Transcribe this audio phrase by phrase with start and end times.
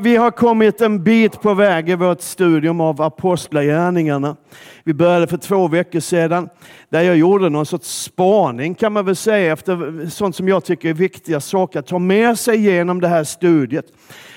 [0.00, 4.36] Vi har kommit en bit på väg i vårt studium av Apostlagärningarna.
[4.84, 6.48] Vi började för två veckor sedan
[6.88, 10.88] där jag gjorde någon sorts spaning kan man väl säga efter sånt som jag tycker
[10.88, 13.86] är viktiga saker att ta med sig genom det här studiet.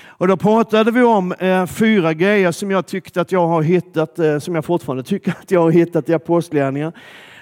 [0.06, 4.18] Och då pratade vi om eh, fyra grejer som jag tyckte att jag har hittat,
[4.18, 6.92] eh, som jag fortfarande tycker att jag har hittat i Apostlagärningarna.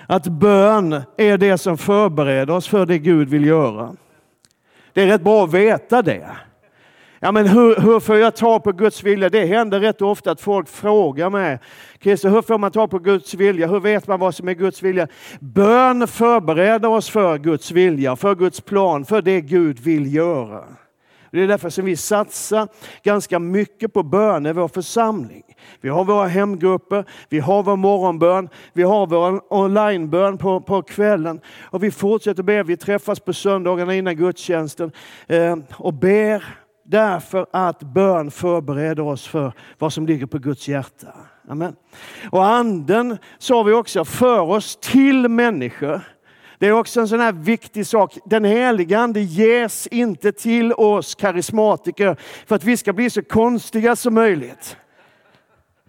[0.06, 3.96] Att bön är det som förbereder oss för det Gud vill göra.
[4.92, 6.30] Det är rätt bra att veta det.
[7.22, 9.28] Ja, men hur, hur får jag ta på Guds vilja?
[9.28, 11.58] Det händer rätt ofta att folk frågar mig.
[12.00, 13.66] Christer, hur får man ta på Guds vilja?
[13.66, 15.08] Hur vet man vad som är Guds vilja?
[15.40, 20.64] Bön förbereder oss för Guds vilja, för Guds plan, för det Gud vill göra.
[21.32, 22.68] Det är därför som vi satsar
[23.02, 25.42] ganska mycket på bön i vår församling.
[25.80, 31.40] Vi har våra hemgrupper, vi har vår morgonbön, vi har vår onlinebön på, på kvällen.
[31.62, 34.92] Och vi fortsätter be, vi träffas på söndagarna innan gudstjänsten
[35.28, 36.44] eh, och ber
[36.90, 41.14] därför att bön förbereder oss för vad som ligger på Guds hjärta.
[41.48, 41.76] Amen.
[42.30, 46.00] Och anden sa vi också för oss till människor.
[46.58, 48.18] Det är också en sån här viktig sak.
[48.24, 52.16] Den helige Ande ges inte till oss karismatiker
[52.46, 54.76] för att vi ska bli så konstiga som möjligt.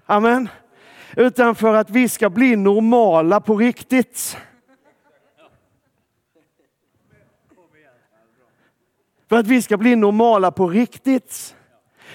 [0.06, 0.50] Amen.
[1.16, 4.38] Utan för att vi ska bli normala på riktigt.
[9.32, 11.56] För att vi ska bli normala på riktigt.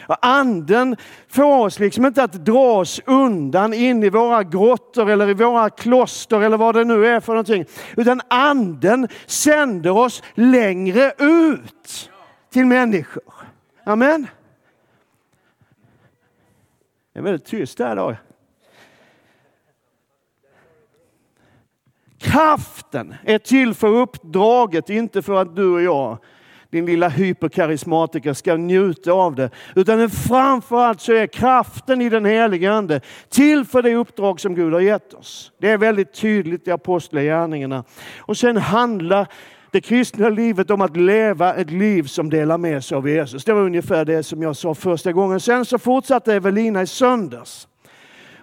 [0.09, 0.97] Anden
[1.29, 5.71] får oss liksom inte att dra oss undan in i våra grottor eller i våra
[5.71, 7.65] kloster eller vad det nu är för någonting.
[7.97, 12.11] Utan anden sänder oss längre ut
[12.51, 13.35] till människor.
[13.85, 14.27] Amen.
[17.13, 18.17] Det är väldigt tyst där idag.
[22.19, 26.19] Kraften är till för uppdraget, inte för att du och jag
[26.71, 29.51] din lilla hyperkarismatiker ska njuta av det.
[29.75, 34.73] Utan framförallt så är kraften i den helige Ande till för det uppdrag som Gud
[34.73, 35.53] har gett oss.
[35.61, 37.85] Det är väldigt tydligt i Apostlagärningarna.
[38.19, 39.29] Och sen handlar
[39.71, 43.45] det kristna livet om att leva ett liv som delar med sig av Jesus.
[43.45, 45.41] Det var ungefär det som jag sa första gången.
[45.41, 47.69] Sen så fortsatte Evelina i söndags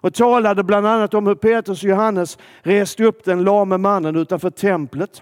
[0.04, 4.50] och talade bland annat om hur Petrus och Johannes reste upp den lame mannen utanför
[4.50, 5.22] templet.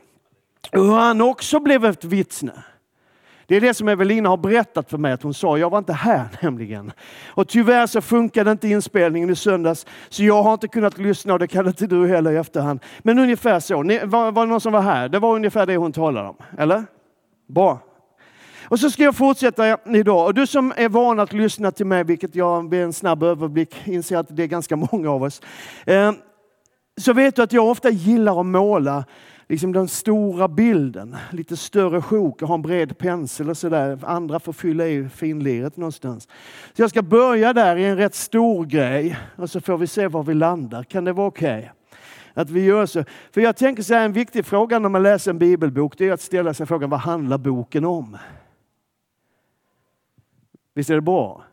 [0.72, 2.54] Och hur han också blev ett vittne.
[3.52, 5.58] Det är det som Evelina har berättat för mig att hon sa.
[5.58, 6.92] Jag var inte här nämligen.
[7.28, 11.40] Och tyvärr så funkade inte inspelningen i söndags så jag har inte kunnat lyssna och
[11.40, 12.80] det kan inte du heller i efterhand.
[13.00, 13.84] Men ungefär så.
[13.84, 15.10] Ni, var, var det någon som var här?
[15.10, 16.36] Det var ungefär det hon talade om.
[16.58, 16.84] Eller?
[17.48, 17.80] Bra.
[18.68, 20.26] Och så ska jag fortsätta idag.
[20.26, 23.88] Och du som är van att lyssna till mig, vilket jag vid en snabb överblick
[23.88, 25.42] inser att det är ganska många av oss.
[25.86, 26.12] Eh,
[27.02, 29.06] så vet du att jag ofta gillar att måla
[29.52, 34.00] liksom den stora bilden, lite större sjok och ha en bred pensel och sådär.
[34.04, 36.28] Andra får fylla i finliret någonstans.
[36.74, 40.08] Så jag ska börja där i en rätt stor grej och så får vi se
[40.08, 40.84] var vi landar.
[40.84, 41.58] Kan det vara okej?
[41.60, 41.70] Okay?
[42.34, 43.04] Att vi gör så.
[43.32, 46.14] För jag tänker så här, en viktig fråga när man läser en bibelbok, det är
[46.14, 48.18] att ställa sig frågan, vad handlar boken om?
[50.74, 51.44] Visst är det bra?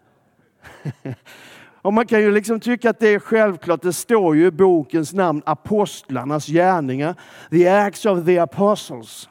[1.82, 3.82] Och man kan ju liksom tycka att det är självklart.
[3.82, 7.14] Det står ju i bokens namn Apostlarnas gärningar.
[7.50, 9.28] The Acts of the Apostles.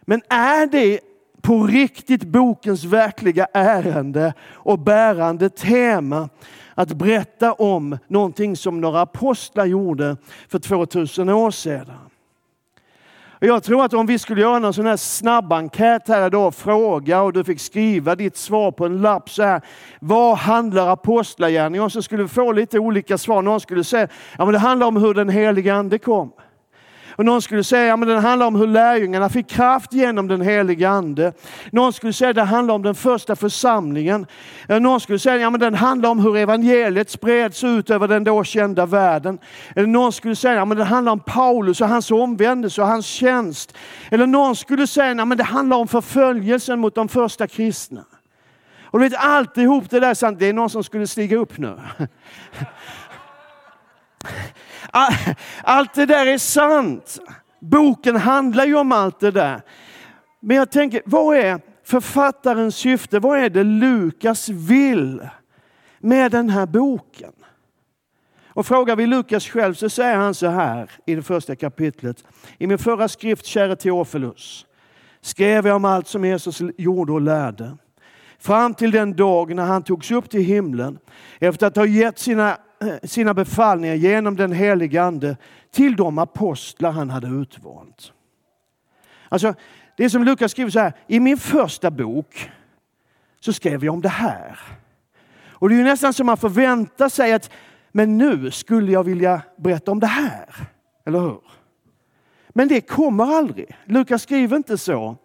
[0.00, 1.00] Men är det
[1.42, 6.28] på riktigt bokens verkliga ärende och bärande tema
[6.74, 10.16] att berätta om någonting som några apostlar gjorde
[10.48, 12.05] för 2000 år sedan?
[13.40, 17.32] Jag tror att om vi skulle göra någon sån här snabbenkät här idag, fråga och
[17.32, 19.60] du fick skriva ditt svar på en lapp så här.
[20.00, 21.90] Vad handlar apostlagärningarna om?
[21.90, 23.42] Så skulle vi få lite olika svar.
[23.42, 24.08] Någon skulle säga,
[24.38, 26.32] ja men det handlar om hur den heliga ande kom.
[27.16, 30.40] Och någon skulle säga att ja, den handlar om hur lärjungarna fick kraft genom den
[30.40, 31.32] heliga Ande.
[31.70, 34.26] Någon skulle säga att det handlar om den första församlingen.
[34.68, 38.24] Eh, någon skulle säga att ja, den handlar om hur evangeliet spreds ut över den
[38.24, 39.38] då kända världen.
[39.76, 43.06] Eller någon skulle säga att ja, den handlar om Paulus och hans omvändelse och hans
[43.06, 43.76] tjänst.
[44.10, 48.04] Eller någon skulle säga att ja, det handlar om förföljelsen mot de första kristna.
[48.84, 50.32] Och du vet alltihop det där.
[50.32, 51.78] Det är någon som skulle stiga upp nu.
[55.62, 57.18] Allt det där är sant.
[57.60, 59.62] Boken handlar ju om allt det där.
[60.40, 63.18] Men jag tänker, vad är författarens syfte?
[63.18, 65.28] Vad är det Lukas vill
[65.98, 67.32] med den här boken?
[68.56, 72.24] Och frågar vi Lukas själv så säger han så här i det första kapitlet.
[72.58, 74.66] I min förra skrift, käre Teofilus,
[75.20, 77.76] skrev jag om allt som Jesus gjorde och lärde.
[78.38, 80.98] Fram till den dag när han togs upp till himlen
[81.38, 82.58] efter att ha gett sina
[83.02, 85.36] sina befallningar genom den helige Ande
[85.70, 88.12] till de apostlar han hade utvalt.
[89.28, 89.54] Alltså,
[89.96, 92.50] det är som Lukas skriver så här, i min första bok
[93.40, 94.58] så skrev jag om det här.
[95.48, 97.50] Och det är ju nästan som man förväntar sig att
[97.92, 100.54] men nu skulle jag vilja berätta om det här.
[101.04, 101.40] Eller hur?
[102.48, 103.76] Men det kommer aldrig.
[103.84, 105.16] Lukas skriver inte så.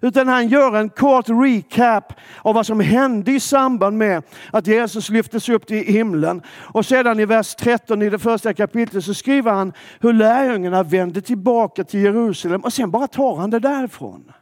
[0.00, 2.12] Utan han gör en kort recap
[2.42, 4.22] av vad som hände i samband med
[4.52, 6.42] att Jesus lyftes upp till himlen.
[6.48, 11.20] Och sedan i vers 13 i det första kapitlet så skriver han hur lärjungarna vände
[11.20, 14.32] tillbaka till Jerusalem och sen bara tar han det därifrån.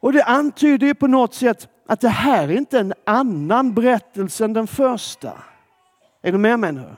[0.00, 4.44] Och det antyder ju på något sätt att det här är inte en annan berättelse
[4.44, 5.32] än den första.
[6.22, 6.96] Är du med mig nu?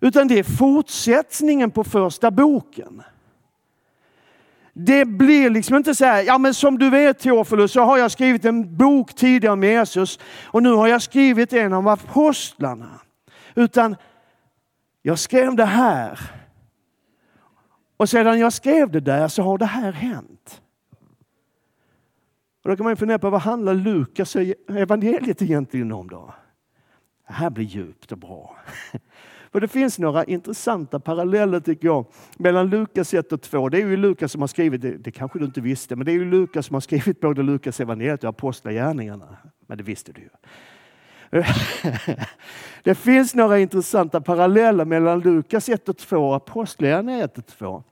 [0.00, 3.02] Utan det är fortsättningen på första boken.
[4.76, 8.10] Det blir liksom inte så här, ja men som du vet Teofilus så har jag
[8.10, 13.00] skrivit en bok tidigare om Jesus och nu har jag skrivit en om apostlarna.
[13.54, 13.96] Utan
[15.02, 16.20] jag skrev det här.
[17.96, 20.62] Och sedan jag skrev det där så har det här hänt.
[22.62, 24.36] Och då kan man fundera på vad handlar Lukas
[24.68, 26.34] evangeliet egentligen om då?
[27.26, 28.56] Det här blir djupt och bra.
[29.54, 32.06] För det finns några intressanta paralleller tycker jag
[32.38, 33.68] mellan Lukas 1 och 2.
[33.68, 36.12] Det är ju Lukas som har skrivit, det, det kanske du inte visste, men det
[36.12, 39.36] är ju Lukas som har skrivit både Lukas evangeliet och Apostlagärningarna.
[39.66, 40.28] Men det visste du ju.
[42.82, 47.84] Det finns några intressanta paralleller mellan Lukas 1 och 2 och Apostlagärningarna 1 och 2.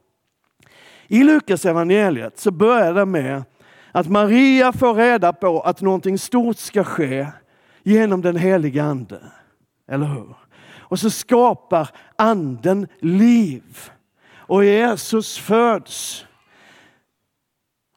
[1.08, 3.43] I Lukas evangeliet så börjar det med
[3.93, 7.26] att Maria får reda på att någonting stort ska ske
[7.82, 9.20] genom den heliga Ande.
[9.88, 10.42] Eller hur?
[10.93, 13.91] Och så skapar anden liv.
[14.35, 16.25] Och Jesus föds.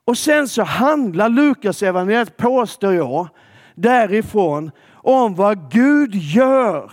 [0.06, 3.27] Och sen så handlar Lukas evangeliet, påstår jag,
[3.75, 6.92] därifrån om vad Gud gör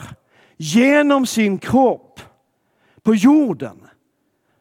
[0.56, 2.20] genom sin kropp
[3.02, 3.88] på jorden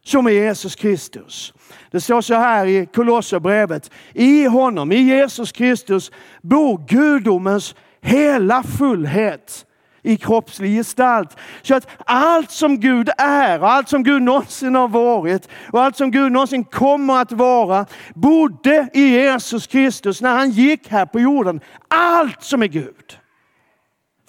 [0.03, 1.53] som är Jesus Kristus.
[1.91, 3.91] Det står så här i Kolosserbrevet.
[4.13, 6.11] I honom, i Jesus Kristus,
[6.41, 9.65] bor gudomens hela fullhet
[10.03, 11.37] i kroppslig gestalt.
[11.61, 15.97] Så att allt som Gud är och allt som Gud någonsin har varit och allt
[15.97, 21.19] som Gud någonsin kommer att vara bodde i Jesus Kristus när han gick här på
[21.19, 21.61] jorden.
[21.87, 23.17] Allt som är Gud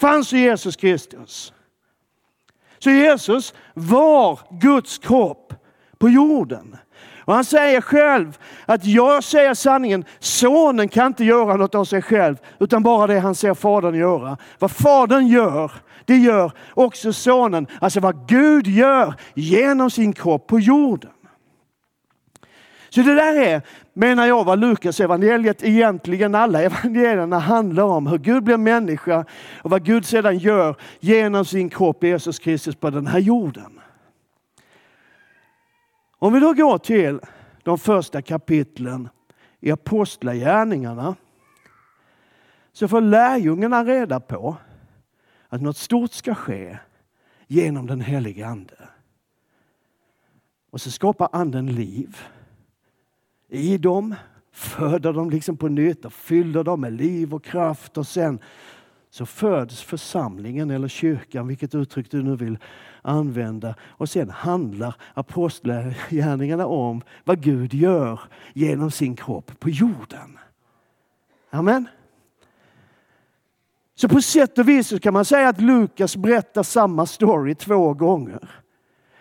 [0.03, 1.53] fanns i Jesus Kristus.
[2.79, 5.55] Så Jesus var Guds kropp
[5.99, 6.77] på jorden.
[7.33, 12.03] Och han säger själv att jag säger sanningen, sonen kan inte göra något av sig
[12.03, 14.37] själv utan bara det han ser fadern göra.
[14.59, 15.73] Vad fadern gör,
[16.05, 17.67] det gör också sonen.
[17.81, 21.11] Alltså vad Gud gör genom sin kropp på jorden.
[22.89, 23.63] Så det där är,
[23.93, 28.07] menar jag, vad Lukas evangeliet egentligen alla evangelierna handlar om.
[28.07, 29.25] Hur Gud blir människa
[29.63, 33.82] och vad Gud sedan gör genom sin kropp Jesus Kristus på den här jorden.
[36.23, 37.21] Om vi då går till
[37.63, 39.09] de första kapitlen
[39.61, 41.17] i Apostlagärningarna
[42.73, 44.57] så får lärjungarna reda på
[45.49, 46.79] att något stort ska ske
[47.47, 48.89] genom den helige Ande.
[50.71, 52.17] Och så skapar Anden liv
[53.49, 54.15] i dem,
[54.53, 58.39] föder dem liksom på nytt och fyller dem med liv och kraft och sen
[59.11, 62.59] så föds församlingen eller kyrkan, vilket uttryck du nu vill
[63.03, 63.75] använda.
[63.83, 68.21] Och sen handlar apostlagärningarna om vad Gud gör
[68.53, 70.39] genom sin kropp på jorden.
[71.51, 71.89] Amen.
[73.95, 78.51] Så på sätt och vis kan man säga att Lukas berättar samma story två gånger.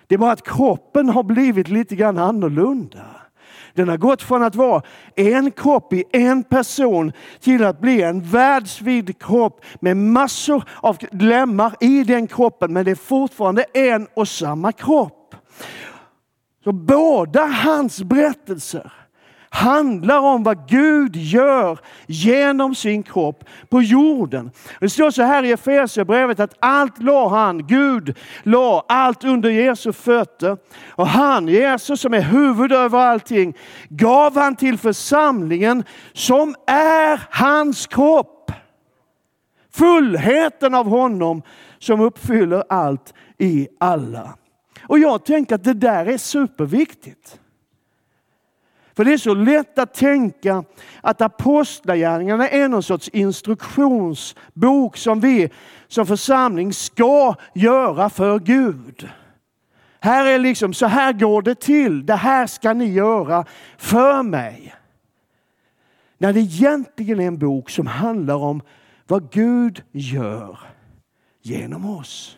[0.07, 3.20] Det är bara att kroppen har blivit lite grann annorlunda.
[3.73, 4.81] Den har gått från att vara
[5.15, 11.75] en kropp i en person till att bli en världsvid kropp med massor av lemmar
[11.79, 12.73] i den kroppen.
[12.73, 15.35] Men det är fortfarande en och samma kropp.
[16.63, 19.00] Så båda hans berättelser
[19.53, 24.51] handlar om vad Gud gör genom sin kropp på jorden.
[24.79, 29.93] Det står så här i Efesierbrevet att allt la han, Gud la allt under Jesu
[29.93, 30.57] fötter.
[30.89, 33.57] Och han, Jesus som är huvud över allting,
[33.89, 38.51] gav han till församlingen som är hans kropp.
[39.73, 41.41] Fullheten av honom
[41.79, 44.35] som uppfyller allt i alla.
[44.83, 47.40] Och jag tänker att det där är superviktigt.
[48.95, 50.63] För det är så lätt att tänka
[51.01, 55.49] att apostlagärningarna är någon sorts instruktionsbok som vi
[55.87, 59.09] som församling ska göra för Gud.
[59.99, 62.05] Här är liksom, så här går det till.
[62.05, 63.45] Det här ska ni göra
[63.77, 64.75] för mig.
[66.17, 68.61] När det egentligen är en bok som handlar om
[69.07, 70.59] vad Gud gör
[71.41, 72.37] genom oss.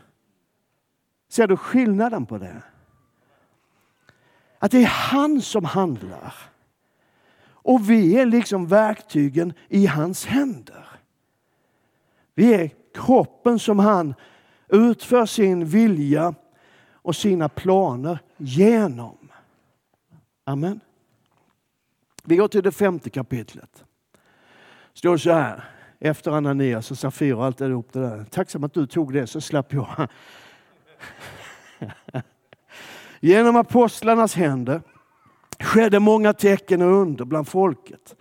[1.30, 2.62] Ser du skillnaden på det?
[4.64, 6.34] Att det är han som handlar.
[7.46, 10.86] Och vi är liksom verktygen i hans händer.
[12.36, 14.16] Vi är kroppen som han
[14.68, 16.36] utför sin vilja
[16.92, 19.18] och sina planer genom.
[20.44, 20.80] Amen.
[22.24, 23.84] Vi går till det femte kapitlet.
[24.94, 25.64] står så här,
[26.00, 28.24] efter Ananias och Safir och allt det upp det där.
[28.24, 30.10] Tacksam att du tog det så slapp jag.
[33.26, 34.82] Genom apostlarnas händer
[35.60, 38.16] skedde många tecken och under bland folket.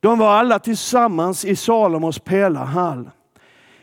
[0.00, 3.10] De var alla tillsammans i Salomos pelarhall.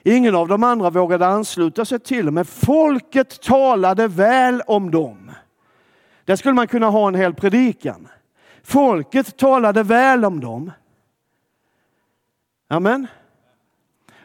[0.04, 5.32] Ingen av de andra vågade ansluta sig till dem, men folket talade väl om dem.
[6.26, 8.08] Där skulle man kunna ha en hel predikan.
[8.64, 10.72] Folket talade väl om dem.
[12.68, 13.08] Amen.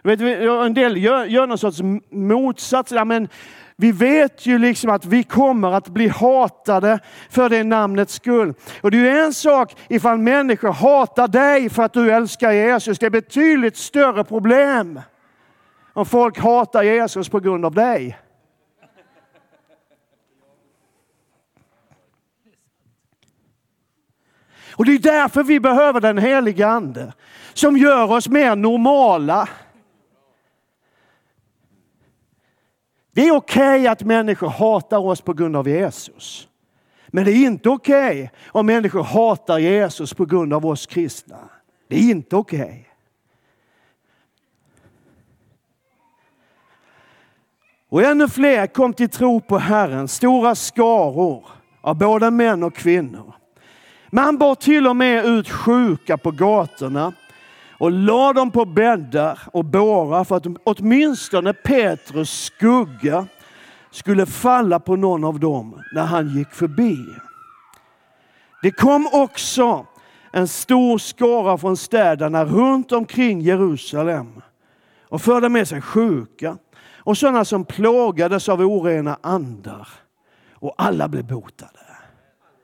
[0.02, 2.92] Vet, en del gör, gör någon sorts motsats.
[2.92, 3.28] Ja, men
[3.76, 6.98] vi vet ju liksom att vi kommer att bli hatade
[7.30, 8.54] för det namnets skull.
[8.80, 12.98] Och det är ju en sak ifall människor hatar dig för att du älskar Jesus.
[12.98, 15.00] Det är betydligt större problem
[15.92, 18.18] om folk hatar Jesus på grund av dig.
[24.76, 27.12] Och det är därför vi behöver den heliga Ande
[27.54, 29.48] som gör oss mer normala.
[33.14, 36.48] Det är okej okay att människor hatar oss på grund av Jesus.
[37.08, 41.38] Men det är inte okej okay om människor hatar Jesus på grund av oss kristna.
[41.88, 42.60] Det är inte okej.
[42.60, 42.84] Okay.
[47.88, 51.46] Och ännu fler kom till tro på Herren, stora skaror
[51.80, 53.34] av både män och kvinnor.
[54.10, 57.12] Man bar till och med ut sjuka på gatorna
[57.84, 63.26] och la dem på bäddar och bårar för att åtminstone Petrus skugga
[63.90, 66.98] skulle falla på någon av dem när han gick förbi.
[68.62, 69.86] Det kom också
[70.32, 74.42] en stor skara från städerna runt omkring Jerusalem
[75.08, 76.56] och förde med sig sjuka
[76.96, 79.88] och sådana som plågades av orena andar.
[80.52, 81.80] Och alla blev botade.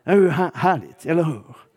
[0.05, 1.70] Det är ju härligt, eller hur?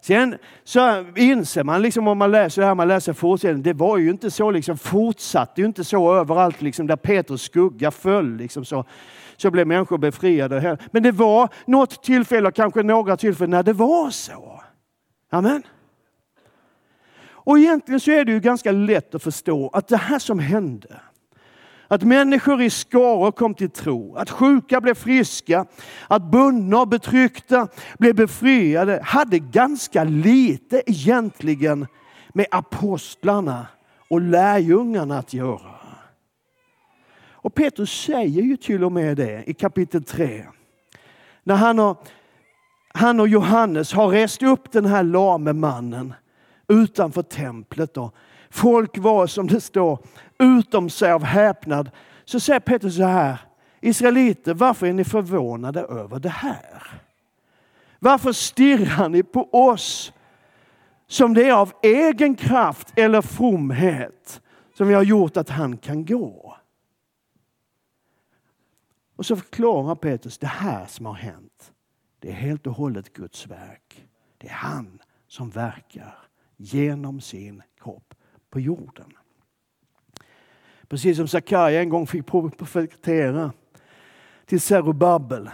[0.00, 3.98] Sen så inser man liksom om man läser det här, man läser fortsättningen, det var
[3.98, 8.64] ju inte så liksom, fortsatte ju inte så överallt liksom där Petrus skugga föll liksom
[8.64, 8.84] så,
[9.36, 10.78] så blev människor befriade.
[10.90, 14.62] Men det var något tillfälle, kanske några tillfällen när det var så.
[15.30, 15.62] Amen.
[17.42, 21.00] Och egentligen så är det ju ganska lätt att förstå att det här som hände,
[21.92, 25.66] att människor i skaror kom till tro, att sjuka blev friska,
[26.08, 27.68] att bundna och betryckta
[27.98, 31.86] blev befriade, hade ganska lite egentligen
[32.32, 33.66] med apostlarna
[34.08, 35.74] och lärjungarna att göra.
[37.42, 40.46] Och Petrus säger ju till och med det i kapitel 3.
[41.44, 42.06] När han och,
[42.94, 46.14] han och Johannes har rest upp den här lame mannen
[46.68, 47.94] utanför templet.
[47.94, 48.12] Då.
[48.50, 49.98] Folk var som det står
[50.40, 51.90] utom sig av häpnad.
[52.24, 53.38] Så säger Petrus så här,
[53.80, 56.82] Israeliter, varför är ni förvånade över det här?
[57.98, 60.12] Varför stirrar ni på oss
[61.06, 64.42] som det är av egen kraft eller fromhet
[64.74, 66.56] som vi har gjort att han kan gå?
[69.16, 71.72] Och så förklarar Petrus det här som har hänt.
[72.18, 74.06] Det är helt och hållet Guds verk.
[74.38, 76.18] Det är han som verkar
[76.56, 78.14] genom sin kropp
[78.50, 79.12] på jorden.
[80.90, 83.52] Precis som Sakarja en gång fick profetera
[84.46, 85.50] till Zerubabel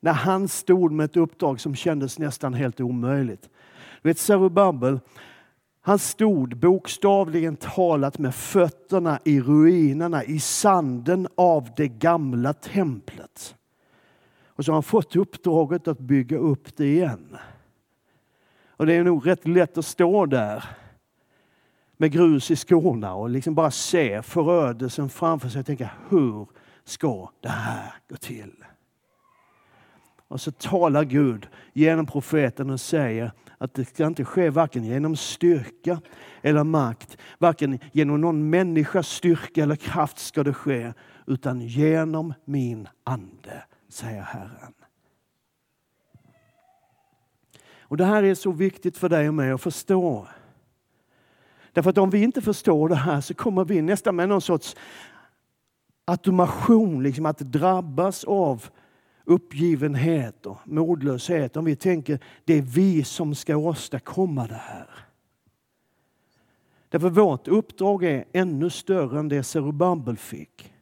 [0.00, 3.48] när han stod med ett uppdrag som kändes nästan helt omöjligt.
[4.02, 5.00] Du vet Zerubabel,
[5.80, 13.54] han stod bokstavligen talat med fötterna i ruinerna, i sanden av det gamla templet.
[14.46, 17.36] Och så har han fått uppdraget att bygga upp det igen.
[18.68, 20.64] Och det är nog rätt lätt att stå där
[22.00, 26.46] med grus i skorna och liksom bara se förödelsen framför sig och tänka hur
[26.84, 28.64] ska det här gå till?
[30.28, 35.16] Och så talar Gud genom profeten och säger att det ska inte ske varken genom
[35.16, 36.00] styrka
[36.42, 40.92] eller makt, varken genom någon människas styrka eller kraft ska det ske,
[41.26, 44.74] utan genom min ande, säger Herren.
[47.78, 50.28] Och Det här är så viktigt för dig och mig att förstå.
[51.72, 54.76] Därför att om vi inte förstår det här så kommer vi nästan med någon sorts
[56.04, 58.68] automation, liksom att drabbas av
[59.24, 61.56] uppgivenhet och modlöshet.
[61.56, 64.86] Om vi tänker det är vi som ska åstadkomma det här.
[66.88, 70.72] Därför vårt uppdrag är ännu större än det Zerubabel fick.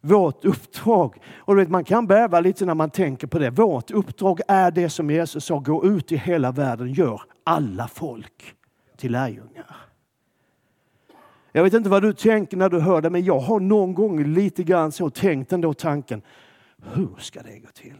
[0.00, 3.50] Vårt uppdrag, och vet, man kan bäva lite när man tänker på det.
[3.50, 8.54] Vårt uppdrag är det som Jesus sa, gå ut i hela världen, gör alla folk
[8.96, 9.87] till lärjungar.
[11.52, 14.24] Jag vet inte vad du tänker när du hör det, men jag har någon gång
[14.24, 16.22] lite grann så tänkt ändå tanken,
[16.94, 17.94] hur ska det gå till?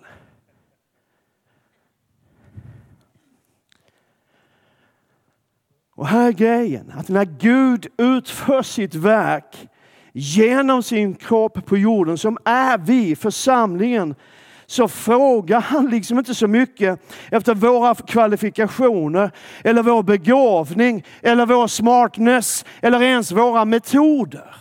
[5.98, 9.68] Och här är grejen, att när Gud utför sitt verk
[10.12, 14.14] genom sin kropp på jorden, som är vi, församlingen,
[14.70, 19.30] så frågar han liksom inte så mycket efter våra kvalifikationer
[19.64, 24.54] eller vår begåvning eller vår smartness eller ens våra metoder.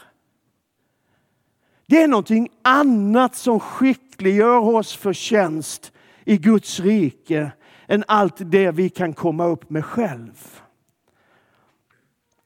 [1.87, 5.91] Det är någonting annat som skickliggör oss för tjänst
[6.25, 7.51] i Guds rike
[7.87, 10.61] än allt det vi kan komma upp med själv.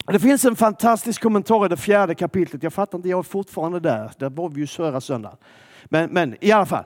[0.05, 2.63] Det finns en fantastisk kommentar i det fjärde kapitlet.
[2.63, 4.11] Jag fattar inte, jag är fortfarande där.
[4.17, 5.37] Där var vi ju förra söndagen.
[5.85, 6.85] Men, men i alla fall.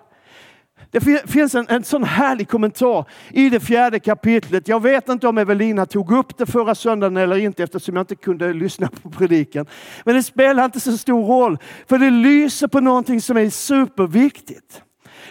[0.96, 4.68] Det finns en, en sån härlig kommentar i det fjärde kapitlet.
[4.68, 8.16] Jag vet inte om Evelina tog upp det förra söndagen eller inte eftersom jag inte
[8.16, 9.66] kunde lyssna på predikan.
[10.06, 14.82] Men det spelar inte så stor roll, för det lyser på någonting som är superviktigt.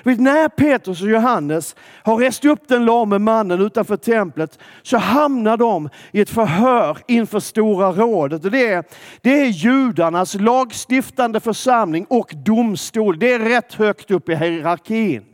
[0.03, 5.57] Vet, när Petrus och Johannes har rest upp den lame mannen utanför templet så hamnar
[5.57, 8.45] de i ett förhör inför Stora rådet.
[8.45, 8.85] Och det, är,
[9.21, 13.19] det är judarnas lagstiftande församling och domstol.
[13.19, 15.25] Det är rätt högt upp i hierarkin.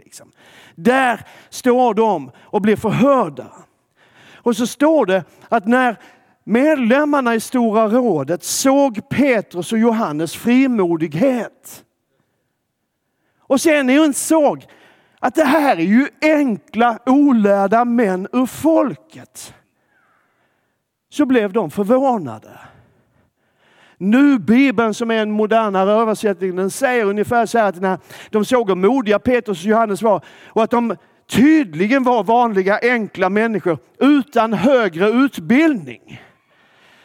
[0.85, 1.21] Där
[1.51, 3.47] står de och blir förhörda.
[4.35, 5.97] Och så står det att när
[6.45, 11.85] medlemmarna i Stora rådet såg Petrus och Johannes frimodighet
[13.51, 14.67] och sen insåg
[15.19, 19.55] att det här är ju enkla olärda män ur folket.
[21.09, 22.59] Så blev de förvånade.
[24.03, 27.99] Nu Bibeln som är en modernare översättning, den säger ungefär så här att när
[28.31, 33.29] de såg hur modiga Petrus och Johannes var och att de tydligen var vanliga enkla
[33.29, 36.23] människor utan högre utbildning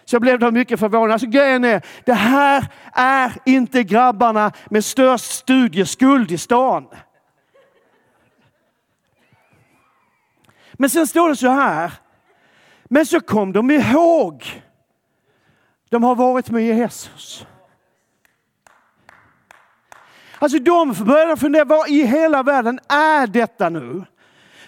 [0.05, 1.13] så blev de mycket förvånade.
[1.13, 6.87] Alltså grejen är, det här är inte grabbarna med störst studieskuld i stan.
[10.73, 11.91] Men sen står det så här,
[12.83, 14.64] men så kom de ihåg.
[15.95, 17.45] De har varit med Jesus.
[20.39, 24.05] Alltså de började fundera, vad i hela världen är detta nu?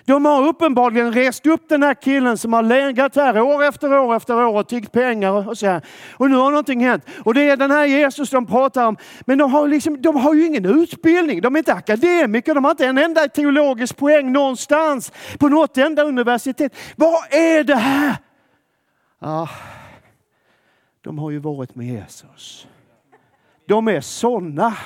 [0.05, 4.15] De har uppenbarligen rest upp den här killen som har legat här år efter år
[4.15, 5.81] efter år och tiggt pengar och så här.
[6.13, 7.05] Och nu har någonting hänt.
[7.25, 8.97] Och det är den här Jesus de pratar om.
[9.25, 11.41] Men de har, liksom, de har ju ingen utbildning.
[11.41, 12.55] De är inte akademiker.
[12.55, 16.75] De har inte en enda teologisk poäng någonstans på något enda universitet.
[16.95, 18.15] Vad är det här?
[19.19, 19.47] Ah,
[21.07, 22.67] de har ju varit med Jesus.
[23.65, 24.77] De är sådana.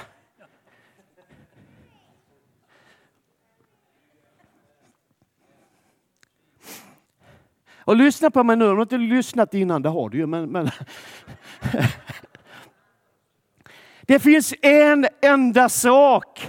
[7.78, 10.26] Och lyssna på mig nu, om du inte lyssnat innan, det har du ju.
[10.26, 10.70] Men, men
[14.02, 16.48] det finns en enda sak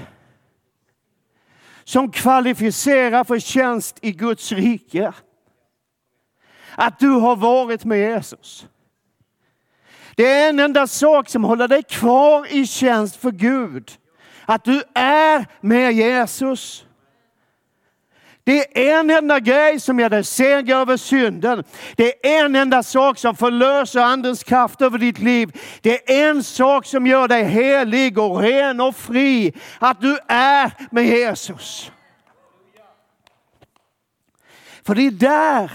[1.85, 5.12] som kvalificerar för tjänst i Guds rike.
[6.74, 8.68] Att du har varit med Jesus.
[10.16, 13.90] Det är en enda sak som håller dig kvar i tjänst för Gud.
[14.44, 16.85] Att du är med Jesus.
[18.44, 21.64] Det är en enda grej som ger dig seger över synden.
[21.96, 25.61] Det är en enda sak som förlöser Andens kraft över ditt liv.
[25.81, 29.53] Det är en sak som gör dig helig och ren och fri.
[29.79, 31.90] Att du är med Jesus.
[34.87, 35.70] För det är där,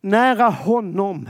[0.00, 1.28] nära honom,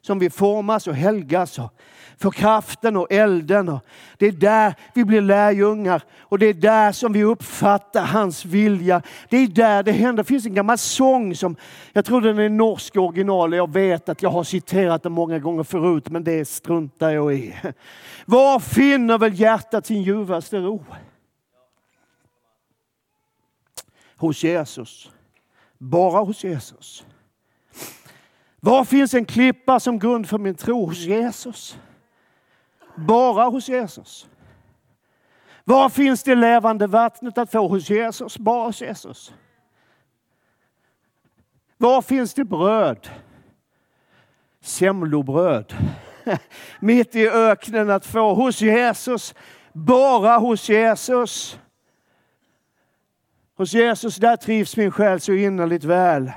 [0.00, 1.72] som vi formas och helgas och
[2.20, 3.68] för kraften och elden.
[3.68, 3.80] Och
[4.16, 9.02] det är där vi blir lärjungar och det är där som vi uppfattar hans vilja.
[9.28, 10.22] Det är där det händer.
[10.22, 11.56] Det finns en gammal sång som,
[11.92, 13.54] jag tror den är norsk original.
[13.54, 17.54] Jag vet att jag har citerat den många gånger förut, men det struntar jag i.
[18.26, 20.84] Var finner väl hjärtat sin ljuvaste ro?
[24.16, 25.10] Hos Jesus.
[25.78, 27.04] Bara hos Jesus.
[28.60, 30.86] Var finns en klippa som grund för min tro?
[30.86, 31.78] Hos Jesus.
[32.96, 34.28] Bara hos Jesus.
[35.64, 37.68] Var finns det levande vattnet att få?
[37.68, 38.38] Hos Jesus.
[38.38, 39.32] Bara hos Jesus.
[41.76, 43.08] Var finns det bröd?
[44.60, 45.74] Semlobröd.
[46.80, 49.34] Mitt i öknen att få hos Jesus.
[49.72, 51.58] Bara hos Jesus.
[53.56, 56.32] Hos Jesus, där trivs min själ så innerligt väl.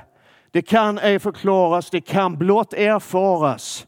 [0.52, 3.86] Det kan ej förklaras, det kan blott erfaras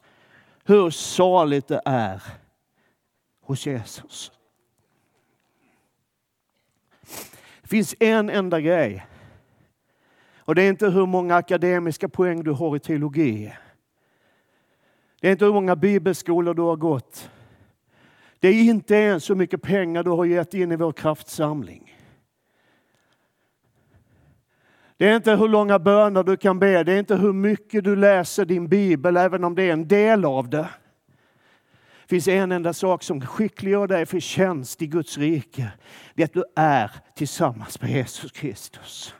[0.64, 2.22] hur saligt det är
[3.40, 4.32] hos Jesus.
[7.62, 9.06] Det finns en enda grej.
[10.38, 13.52] Och det är inte hur många akademiska poäng du har i teologi.
[15.20, 17.30] Det är inte hur många bibelskolor du har gått.
[18.38, 21.93] Det är inte ens hur mycket pengar du har gett in i vår kraftsamling.
[24.96, 27.96] Det är inte hur långa böner du kan be, det är inte hur mycket du
[27.96, 30.68] läser din bibel, även om det är en del av det.
[32.02, 35.72] Det finns en enda sak som skickliggör dig för tjänst i Guds rike.
[36.14, 39.14] Det är att du är tillsammans med Jesus Kristus.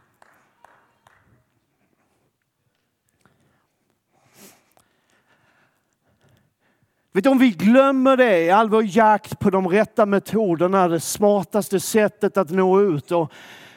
[7.13, 11.01] Vet du, om vi glömmer det i all vår jakt på de rätta metoderna, det
[11.01, 13.33] smartaste sättet att nå ut och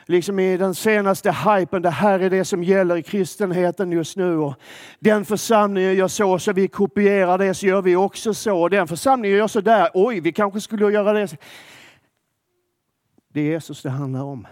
[0.08, 4.38] liksom i den senaste hypen, det här är det som gäller i kristenheten just nu.
[4.38, 4.56] Och
[5.00, 8.62] den församlingen gör så, så vi kopierar det, så gör vi också så.
[8.62, 11.38] Och den församlingen gör så där, oj, vi kanske skulle göra det.
[13.30, 14.48] Det är Jesus det handlar om.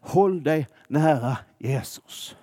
[0.00, 2.36] Håll dig nära Jesus.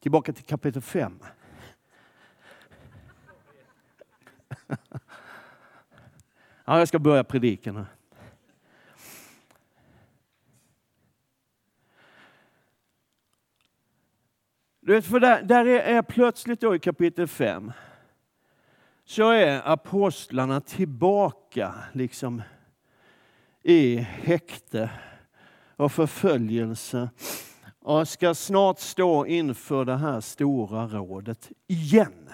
[0.00, 1.18] Tillbaka till kapitel 5.
[6.66, 7.86] Ja, jag ska börja predikan.
[14.80, 17.72] Du vet, för där, där är, är plötsligt då i kapitel 5
[19.04, 22.42] så är apostlarna tillbaka liksom
[23.62, 24.90] i häkte
[25.76, 27.10] och förföljelse
[27.80, 32.30] och ska snart stå inför det här stora rådet igen.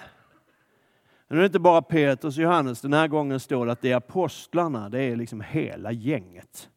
[1.31, 2.81] Men det är inte bara Petrus och Johannes.
[2.81, 6.69] Den här gången står det att det är apostlarna, det är liksom hela gänget.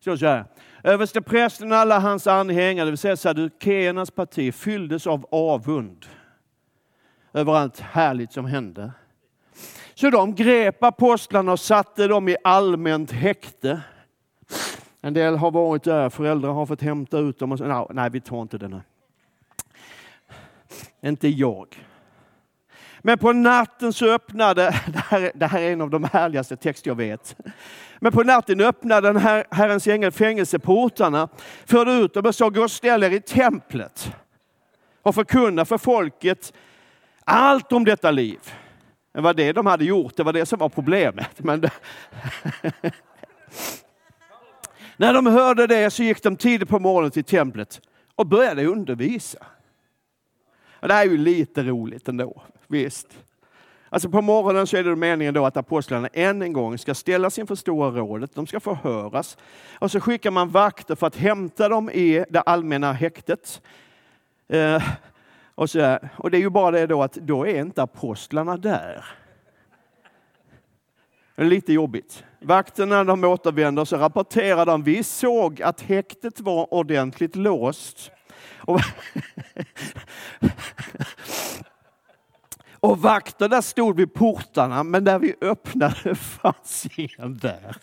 [0.00, 0.44] Så så här.
[0.82, 6.06] Översteprästen och alla hans anhängare, det vill säga Saddukeernas parti, fylldes av avund
[7.32, 8.92] över allt härligt som hände.
[9.94, 13.80] Så de grep apostlarna och satte dem i allmänt häkte.
[15.00, 18.20] En del har varit där, föräldrar har fått hämta ut dem och så, nej, vi
[18.20, 18.82] tar inte den här.
[21.00, 21.89] Inte jag.
[23.02, 26.90] Men på natten så öppnade, det här, det här är en av de härligaste texter
[26.90, 27.36] jag vet.
[28.00, 31.28] Men på natten öppnade den här, Herrens ängel fängelseportarna,
[31.66, 34.12] förde ut dem och sa, gå och ställ er i templet
[35.02, 36.52] och förkunna för folket
[37.24, 38.38] allt om detta liv.
[39.14, 41.38] Det var det de hade gjort, det var det som var problemet.
[41.38, 41.70] Men det...
[44.96, 47.80] När de hörde det så gick de tidigt på morgonen till templet
[48.14, 49.46] och började undervisa.
[50.80, 52.42] Och det här är ju lite roligt ändå.
[52.66, 53.06] Visst.
[53.88, 57.38] Alltså på morgonen så är det meningen då att apostlarna än en gång ska ställas
[57.38, 58.34] inför Stora rådet.
[58.34, 59.36] De ska förhöras.
[59.78, 63.62] Och så skickar man vakter för att hämta dem i det allmänna häktet.
[64.48, 64.82] Eh,
[65.54, 69.04] och, så, och det är ju bara det då att då är inte apostlarna där.
[71.34, 72.24] Det är lite jobbigt.
[72.40, 78.10] Vakterna de återvänder så rapporterar de, vi såg att häktet var ordentligt låst.
[78.58, 78.80] Och
[82.80, 87.76] Och vakterna stod vid portarna, men när vi öppnade fanns ingen där.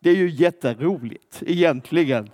[0.00, 2.30] Det är ju jätteroligt egentligen.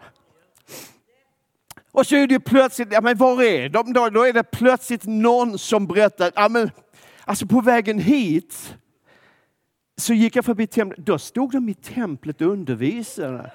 [1.92, 4.10] Och så är det plötsligt, ja men var är de då?
[4.10, 6.70] Då är det plötsligt någon som berättar, ja men
[7.24, 8.76] alltså på vägen hit
[9.96, 13.50] så gick jag förbi templet, då stod de i templet och undervisade.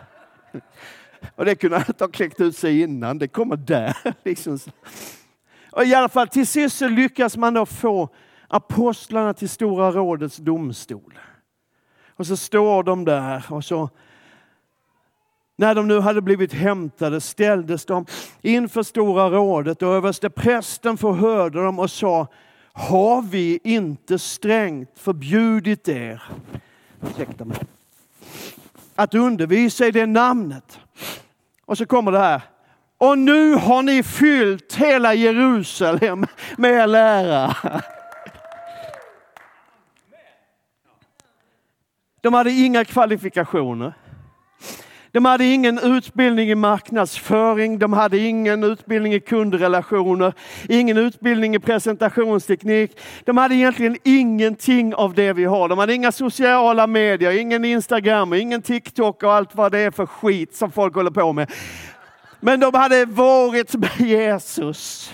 [1.36, 3.98] Och det kunde han inte ha kläckt ut sig innan, det kommer där.
[4.24, 4.60] Liksom.
[5.72, 8.10] Och I alla fall till sist så lyckas man då få
[8.48, 11.20] apostlarna till Stora rådets domstol.
[12.16, 13.90] Och så står de där och så
[15.56, 18.06] när de nu hade blivit hämtade ställdes de
[18.42, 22.28] inför Stora rådet och överste prästen förhörde dem och sa
[22.74, 26.24] Har vi inte strängt förbjudit er
[27.02, 27.58] ursäkta mig,
[29.02, 30.80] att undervisa i det namnet?
[31.66, 32.42] Och så kommer det här.
[32.98, 36.26] Och nu har ni fyllt hela Jerusalem
[36.58, 37.56] med er lära.
[42.22, 43.94] De hade inga kvalifikationer.
[45.14, 50.34] De hade ingen utbildning i marknadsföring, de hade ingen utbildning i kundrelationer,
[50.70, 53.00] ingen utbildning i presentationsteknik.
[53.26, 55.70] De hade egentligen ingenting av det vi har.
[55.70, 60.06] De hade inga sociala medier, ingen Instagram, ingen TikTok och allt vad det är för
[60.06, 61.52] skit som folk håller på med.
[62.40, 65.14] Men de hade varit med Jesus.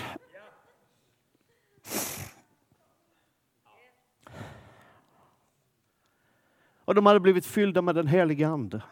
[6.84, 8.82] Och de hade blivit fyllda med den helige Ande.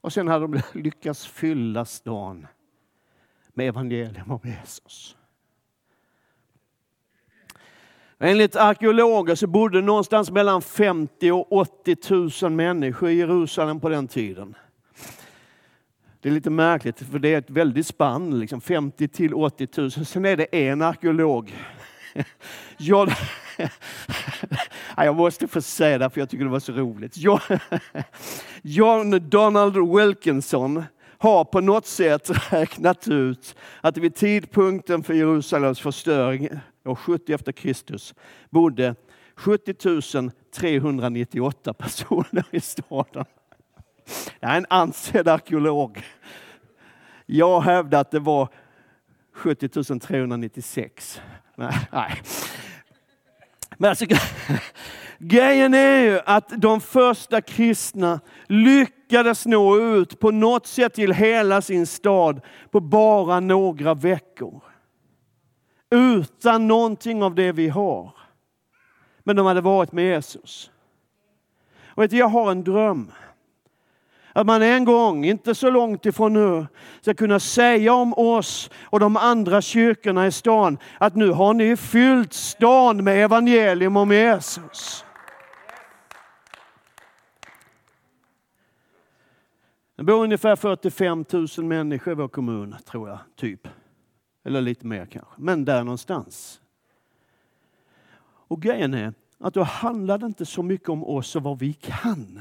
[0.00, 2.46] Och sen hade de lyckats fylla stan
[3.54, 5.16] med evangelium om Jesus.
[8.18, 14.08] Enligt arkeologer så bodde någonstans mellan 50 och 80 000 människor i Jerusalem på den
[14.08, 14.54] tiden.
[16.20, 19.90] Det är lite märkligt för det är ett väldigt spann, liksom 50 till 80 000.
[19.90, 21.54] Sen är det en arkeolog.
[24.96, 27.16] jag måste få säga det för jag tycker det var så roligt.
[28.62, 30.84] John Donald Wilkinson
[31.18, 36.48] har på något sätt räknat ut att vid tidpunkten för Jerusalems förstöring,
[36.84, 38.14] år 70 efter Kristus,
[38.50, 38.94] bodde
[39.36, 39.74] 70
[40.54, 43.24] 398 personer i staden.
[44.40, 46.02] Det är en ansedd arkeolog.
[47.26, 48.48] Jag hävdar att det var
[49.32, 51.20] 70 396.
[51.56, 52.22] Nej.
[53.80, 54.06] Men alltså,
[55.18, 61.62] grejen är ju att de första kristna lyckades nå ut på något sätt till hela
[61.62, 62.40] sin stad
[62.70, 64.62] på bara några veckor.
[65.90, 68.14] Utan någonting av det vi har.
[69.24, 70.70] Men de hade varit med Jesus.
[71.84, 73.12] Och vet du, jag har en dröm.
[74.32, 76.66] Att man en gång, inte så långt ifrån nu,
[77.00, 81.76] ska kunna säga om oss och de andra kyrkorna i stan att nu har ni
[81.76, 85.04] fyllt stan med evangelium om Jesus.
[89.96, 93.18] Det bor ungefär 45 000 människor i vår kommun, tror jag.
[93.36, 93.68] typ.
[94.44, 96.60] Eller lite mer kanske, men där någonstans.
[98.22, 101.72] Och grejen är att då handlar det inte så mycket om oss och vad vi
[101.72, 102.40] kan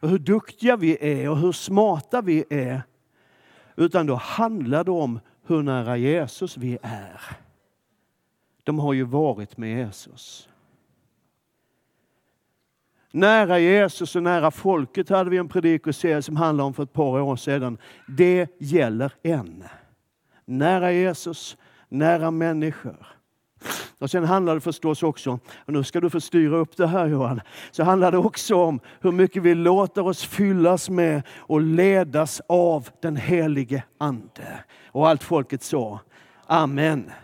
[0.00, 2.82] och hur duktiga vi är och hur smarta vi är.
[3.76, 7.20] Utan då handlar det om hur nära Jesus vi är.
[8.62, 10.48] De har ju varit med Jesus.
[13.12, 17.20] Nära Jesus och nära folket hade vi en predikoserie som handlade om för ett par
[17.20, 17.78] år sedan.
[18.08, 19.64] Det gäller än.
[20.44, 21.56] Nära Jesus,
[21.88, 23.19] nära människor.
[24.00, 27.06] Och sen handlar det förstås också, och nu ska du få styra upp det här
[27.06, 32.40] Johan, så handlar det också om hur mycket vi låter oss fyllas med och ledas
[32.46, 34.64] av den helige Ande.
[34.86, 36.00] Och allt folket sa,
[36.46, 37.10] Amen.